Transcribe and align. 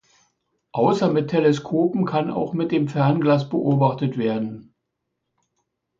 Außer 0.71 1.09
mit 1.13 1.29
Teleskopen 1.29 2.05
kann 2.07 2.31
auch 2.31 2.53
mit 2.55 2.71
dem 2.71 2.87
Fernglas 2.87 3.49
beobachtet 3.49 4.17
werden. 4.17 4.73